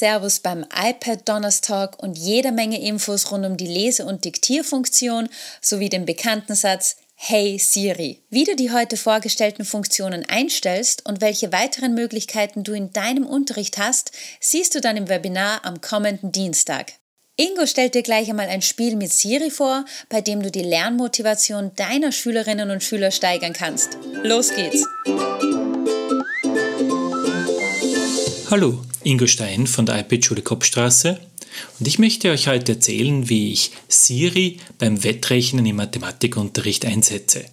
[0.00, 5.28] Servus beim iPad Donnerstag und jede Menge Infos rund um die Lese- und Diktierfunktion
[5.60, 8.22] sowie den bekannten Satz Hey Siri.
[8.30, 13.76] Wie du die heute vorgestellten Funktionen einstellst und welche weiteren Möglichkeiten du in deinem Unterricht
[13.76, 16.94] hast, siehst du dann im Webinar am kommenden Dienstag.
[17.36, 21.72] Ingo stellt dir gleich einmal ein Spiel mit Siri vor, bei dem du die Lernmotivation
[21.76, 23.98] deiner Schülerinnen und Schüler steigern kannst.
[24.22, 24.82] Los geht's!
[28.50, 31.18] Hallo, Ingo Stein von der iPad-Schule Kopfstraße
[31.78, 37.44] und ich möchte euch heute erzählen, wie ich Siri beim Wettrechnen im Mathematikunterricht einsetze.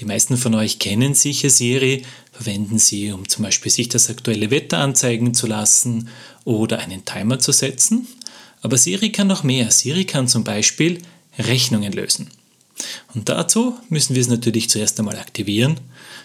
[0.00, 4.50] Die meisten von euch kennen sicher Siri, verwenden sie, um zum Beispiel sich das aktuelle
[4.50, 6.08] Wetter anzeigen zu lassen
[6.44, 8.06] oder einen Timer zu setzen.
[8.62, 9.70] Aber Siri kann noch mehr.
[9.70, 11.00] Siri kann zum Beispiel
[11.38, 12.30] Rechnungen lösen.
[13.14, 15.78] Und dazu müssen wir es natürlich zuerst einmal aktivieren.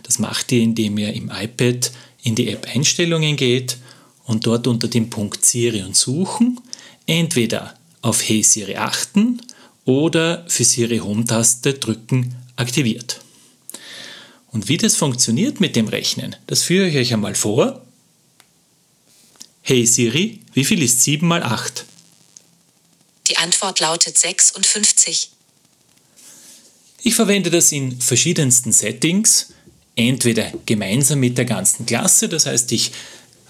[0.03, 1.91] Das macht ihr, indem ihr im iPad
[2.23, 3.77] in die App Einstellungen geht
[4.25, 6.59] und dort unter dem Punkt Siri und Suchen
[7.05, 9.41] entweder auf Hey Siri achten
[9.85, 13.21] oder für Siri Home-Taste drücken aktiviert.
[14.51, 17.85] Und wie das funktioniert mit dem Rechnen, das führe ich euch einmal vor.
[19.61, 21.85] Hey Siri, wie viel ist 7 mal 8?
[23.27, 25.29] Die Antwort lautet 56.
[27.03, 29.53] Ich verwende das in verschiedensten Settings
[29.99, 32.91] entweder gemeinsam mit der ganzen Klasse, das heißt, ich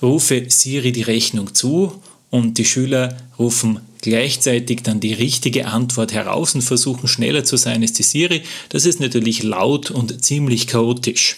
[0.01, 6.55] rufe Siri die Rechnung zu und die Schüler rufen gleichzeitig dann die richtige Antwort heraus
[6.55, 8.43] und versuchen schneller zu sein als die Siri.
[8.69, 11.37] Das ist natürlich laut und ziemlich chaotisch.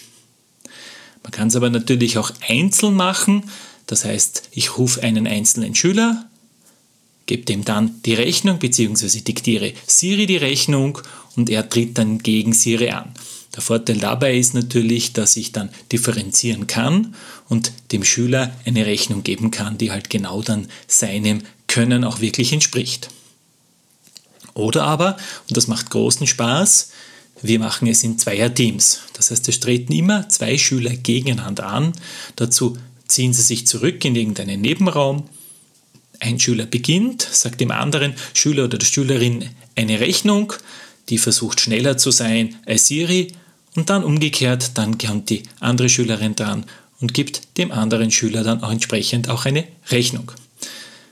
[1.22, 3.44] Man kann es aber natürlich auch einzeln machen.
[3.86, 6.28] Das heißt, ich rufe einen einzelnen Schüler,
[7.26, 9.20] gebe dem dann die Rechnung bzw.
[9.20, 10.98] diktiere Siri die Rechnung
[11.36, 13.12] und er tritt dann gegen Siri an.
[13.54, 17.14] Der Vorteil dabei ist natürlich, dass ich dann differenzieren kann
[17.48, 22.52] und dem Schüler eine Rechnung geben kann, die halt genau dann seinem Können auch wirklich
[22.52, 23.08] entspricht.
[24.54, 25.16] Oder aber,
[25.48, 26.90] und das macht großen Spaß,
[27.42, 29.00] wir machen es in Zweierteams.
[29.14, 31.92] Das heißt, es treten immer zwei Schüler gegeneinander an.
[32.36, 35.28] Dazu ziehen sie sich zurück in irgendeinen Nebenraum.
[36.20, 40.52] Ein Schüler beginnt, sagt dem anderen Schüler oder der Schülerin eine Rechnung,
[41.08, 43.32] die versucht schneller zu sein als Siri
[43.74, 46.64] und dann umgekehrt, dann kommt die andere Schülerin dran
[47.00, 50.32] und gibt dem anderen Schüler dann auch entsprechend auch eine Rechnung.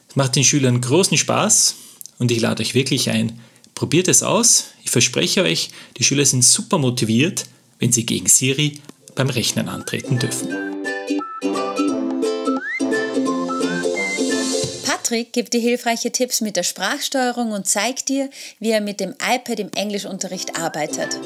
[0.09, 1.75] Es macht den Schülern großen Spaß
[2.19, 3.39] und ich lade euch wirklich ein,
[3.75, 4.67] probiert es aus.
[4.85, 7.47] Ich verspreche euch, die Schüler sind super motiviert,
[7.79, 8.81] wenn sie gegen Siri
[9.15, 10.49] beim Rechnen antreten dürfen.
[14.85, 19.15] Patrick gibt dir hilfreiche Tipps mit der Sprachsteuerung und zeigt dir, wie er mit dem
[19.21, 21.19] iPad im Englischunterricht arbeitet.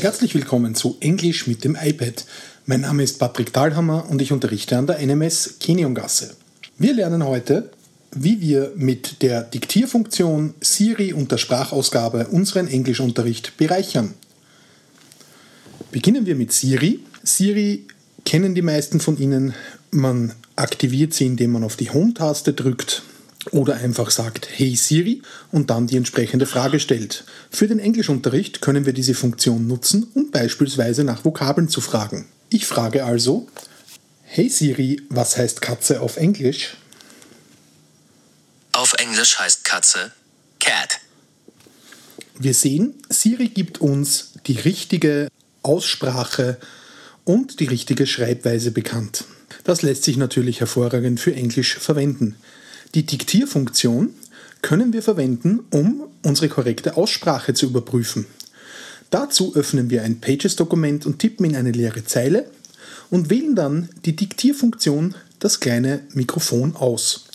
[0.00, 2.24] Herzlich willkommen zu Englisch mit dem iPad.
[2.64, 6.36] Mein Name ist Patrick Dahlhammer und ich unterrichte an der NMS Keniumgasse.
[6.78, 7.70] Wir lernen heute,
[8.10, 14.14] wie wir mit der Diktierfunktion Siri und der Sprachausgabe unseren Englischunterricht bereichern.
[15.92, 17.00] Beginnen wir mit Siri.
[17.22, 17.84] Siri
[18.24, 19.52] kennen die meisten von Ihnen.
[19.90, 23.02] Man aktiviert sie, indem man auf die Home-Taste drückt
[23.52, 27.24] oder einfach sagt Hey Siri und dann die entsprechende Frage stellt.
[27.50, 32.28] Für den Englischunterricht können wir diese Funktion nutzen, um beispielsweise nach Vokabeln zu fragen.
[32.50, 33.48] Ich frage also
[34.24, 36.76] Hey Siri, was heißt Katze auf Englisch?
[38.72, 40.12] Auf Englisch heißt Katze
[40.60, 41.00] Cat.
[42.38, 45.28] Wir sehen, Siri gibt uns die richtige
[45.62, 46.58] Aussprache
[47.24, 49.24] und die richtige Schreibweise bekannt.
[49.64, 52.36] Das lässt sich natürlich hervorragend für Englisch verwenden.
[52.94, 54.10] Die Diktierfunktion
[54.62, 58.26] können wir verwenden, um unsere korrekte Aussprache zu überprüfen.
[59.10, 62.50] Dazu öffnen wir ein Pages-Dokument und tippen in eine leere Zeile
[63.10, 67.26] und wählen dann die Diktierfunktion das kleine Mikrofon aus.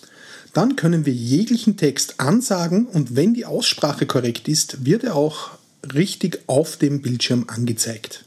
[0.53, 5.51] Dann können wir jeglichen Text ansagen und wenn die Aussprache korrekt ist, wird er auch
[5.93, 8.25] richtig auf dem Bildschirm angezeigt.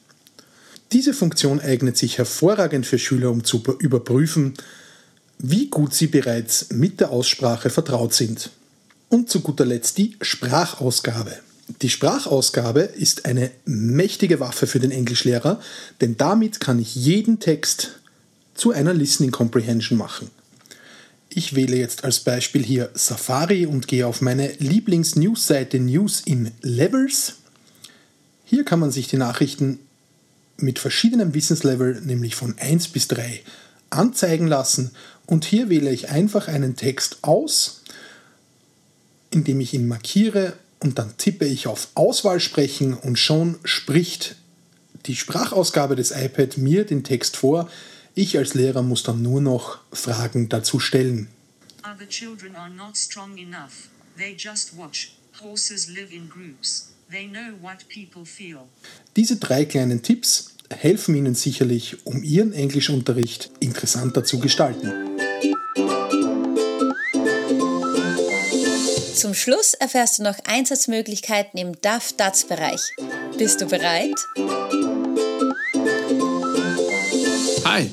[0.92, 4.54] Diese Funktion eignet sich hervorragend für Schüler, um zu überprüfen,
[5.38, 8.50] wie gut sie bereits mit der Aussprache vertraut sind.
[9.08, 11.38] Und zu guter Letzt die Sprachausgabe.
[11.82, 15.61] Die Sprachausgabe ist eine mächtige Waffe für den Englischlehrer,
[16.00, 17.99] denn damit kann ich jeden Text
[18.55, 20.31] zu einer Listening Comprehension machen.
[21.29, 27.35] Ich wähle jetzt als Beispiel hier Safari und gehe auf meine Lieblings-News-Seite News in Levels.
[28.44, 29.79] Hier kann man sich die Nachrichten
[30.56, 33.40] mit verschiedenem Wissenslevel, nämlich von 1 bis 3,
[33.90, 34.93] anzeigen lassen
[35.26, 37.82] und hier wähle ich einfach einen Text aus,
[39.31, 44.37] indem ich ihn markiere und dann tippe ich auf Auswahl sprechen und schon spricht
[45.06, 47.70] die Sprachausgabe des iPad mir den Text vor.
[48.14, 51.29] Ich als Lehrer muss dann nur noch Fragen dazu stellen.
[51.82, 53.88] Other children are not strong enough.
[54.17, 55.14] They just watch.
[55.40, 56.90] Horses live in groups.
[57.11, 58.62] They know what people feel.
[59.17, 64.92] Diese drei kleinen Tipps helfen Ihnen sicherlich, um Ihren Englischunterricht interessanter zu gestalten.
[69.14, 72.80] Zum Schluss erfährst du noch Einsatzmöglichkeiten im DAF-DATS-Bereich.
[73.36, 74.14] Bist du bereit?
[77.64, 77.90] Hi,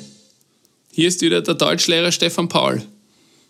[0.92, 2.84] hier ist wieder der Deutschlehrer Stefan Paul.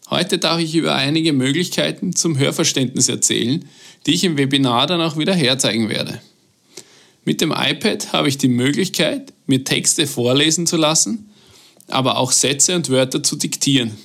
[0.10, 3.68] Heute darf ich über einige Möglichkeiten zum Hörverständnis erzählen,
[4.06, 6.22] die ich im Webinar dann auch wieder herzeigen werde.
[7.25, 11.30] Mit dem iPad habe ich die Möglichkeit, mir Texte vorlesen zu lassen,
[11.88, 13.98] aber auch Sätze und Wörter zu diktieren.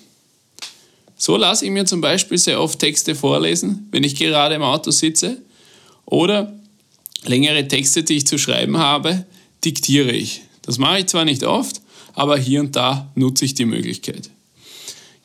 [1.17, 4.91] So lasse ich mir zum Beispiel sehr oft Texte vorlesen, wenn ich gerade im Auto
[4.91, 5.37] sitze
[6.07, 6.59] oder
[7.25, 9.27] längere Texte, die ich zu schreiben habe,
[9.65, 10.41] diktiere ich.
[10.63, 11.83] Das mache ich zwar nicht oft,
[12.15, 14.31] aber hier und da nutze ich die Möglichkeit.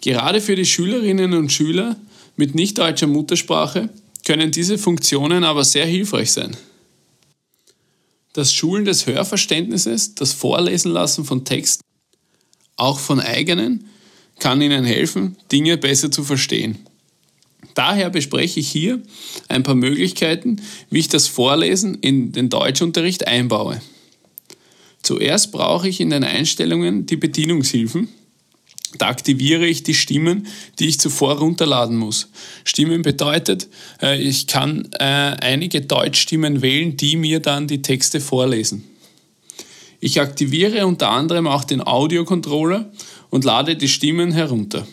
[0.02, 1.96] Gerade für die Schülerinnen und Schüler
[2.36, 3.90] mit nicht deutscher Muttersprache
[4.26, 6.58] können diese Funktionen aber sehr hilfreich sein.
[8.36, 11.82] Das Schulen des Hörverständnisses, das Vorlesen lassen von Texten,
[12.76, 13.86] auch von eigenen,
[14.40, 16.80] kann Ihnen helfen, Dinge besser zu verstehen.
[17.76, 19.02] Daher bespreche ich hier
[19.48, 23.82] ein paar Möglichkeiten, wie ich das Vorlesen in den Deutschunterricht einbaue.
[25.02, 28.10] Zuerst brauche ich in den Einstellungen die Bedienungshilfen,
[28.98, 30.48] da aktiviere ich die Stimmen,
[30.80, 32.30] die ich zuvor runterladen muss.
[32.64, 33.68] Stimmen bedeutet,
[34.02, 38.84] äh, ich kann äh, einige Deutschstimmen wählen, die mir dann die Texte vorlesen.
[40.00, 42.92] Ich aktiviere unter anderem auch den Audiocontroller
[43.30, 44.88] und lade die Stimmen herunter.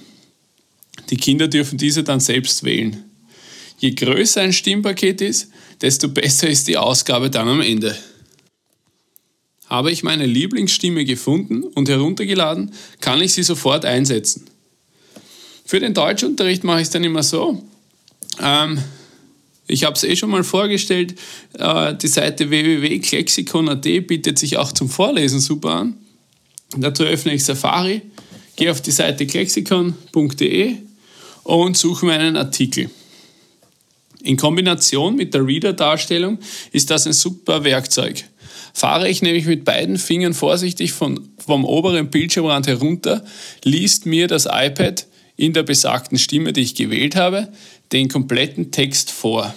[1.11, 3.05] Die Kinder dürfen diese dann selbst wählen.
[3.79, 5.51] Je größer ein Stimmpaket ist,
[5.81, 7.97] desto besser ist die Ausgabe dann am Ende.
[9.73, 14.45] Habe ich meine Lieblingsstimme gefunden und heruntergeladen, kann ich sie sofort einsetzen.
[15.65, 17.65] Für den Deutschunterricht mache ich es dann immer so.
[18.39, 18.79] Ähm,
[19.67, 21.15] ich habe es eh schon mal vorgestellt,
[21.59, 25.97] äh, die Seite www.klexikon.at bietet sich auch zum Vorlesen super an.
[26.77, 28.03] Dazu öffne ich Safari,
[28.57, 30.75] gehe auf die Seite klexikon.de
[31.45, 32.91] und suche meinen Artikel.
[34.23, 36.41] In Kombination mit der Reader-Darstellung
[36.73, 38.27] ist das ein super Werkzeug.
[38.73, 43.25] Fahre ich nämlich mit beiden Fingern vorsichtig von, vom oberen Bildschirmrand herunter,
[43.65, 47.53] liest mir das iPad in der besagten Stimme, die ich gewählt habe,
[47.93, 49.55] den kompletten Text vor.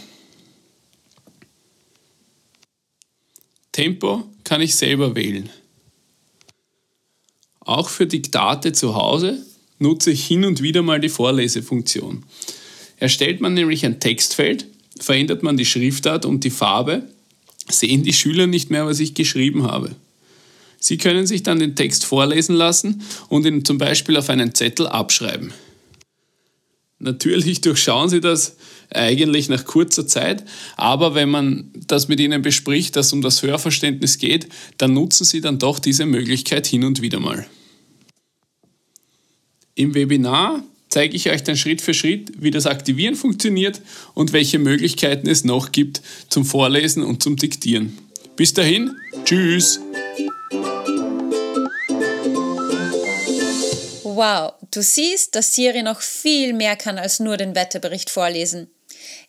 [3.71, 5.49] Tempo kann ich selber wählen.
[7.59, 9.43] Auch für Diktate zu Hause
[9.79, 12.23] nutze ich hin und wieder mal die Vorlesefunktion.
[12.97, 14.67] Erstellt man nämlich ein Textfeld,
[14.99, 17.03] verändert man die Schriftart und die Farbe
[17.69, 19.95] sehen die Schüler nicht mehr, was ich geschrieben habe.
[20.79, 24.87] Sie können sich dann den Text vorlesen lassen und ihn zum Beispiel auf einen Zettel
[24.87, 25.51] abschreiben.
[26.99, 28.57] Natürlich durchschauen Sie das
[28.91, 30.43] eigentlich nach kurzer Zeit,
[30.77, 34.47] aber wenn man das mit Ihnen bespricht, dass um das Hörverständnis geht,
[34.77, 37.47] dann nutzen Sie dann doch diese Möglichkeit hin und wieder mal.
[39.73, 43.81] Im Webinar zeige ich euch dann Schritt für Schritt, wie das Aktivieren funktioniert
[44.13, 47.97] und welche Möglichkeiten es noch gibt zum Vorlesen und zum Diktieren.
[48.35, 49.79] Bis dahin, tschüss!
[54.03, 58.69] Wow, du siehst, dass Siri noch viel mehr kann als nur den Wetterbericht vorlesen.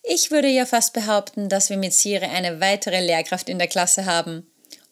[0.04, 4.06] Ich würde ja fast behaupten, dass wir mit Siri eine weitere Lehrkraft in der Klasse
[4.06, 4.46] haben.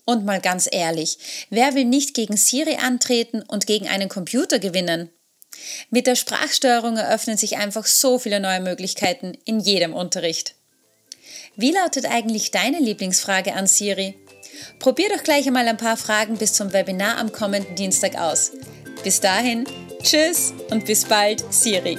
[0.05, 1.19] Und mal ganz ehrlich,
[1.51, 5.11] wer will nicht gegen Siri antreten und gegen einen Computer gewinnen?
[5.91, 10.55] Mit der Sprachsteuerung eröffnen sich einfach so viele neue Möglichkeiten in jedem Unterricht.
[11.57, 14.17] Wie lautet eigentlich deine Lieblingsfrage an Siri?
[14.79, 18.53] Probier doch gleich einmal ein paar Fragen bis zum Webinar am kommenden Dienstag aus.
[19.03, 19.65] Bis dahin,
[20.03, 21.99] tschüss und bis bald, Siri.